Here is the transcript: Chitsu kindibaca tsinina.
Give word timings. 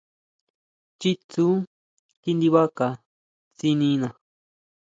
Chitsu 0.99 1.45
kindibaca 2.21 2.87
tsinina. 3.57 4.09